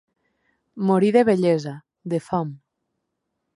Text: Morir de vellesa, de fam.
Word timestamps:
Morir 0.87 1.11
de 1.17 1.23
vellesa, 1.29 1.75
de 2.13 2.23
fam. 2.31 2.53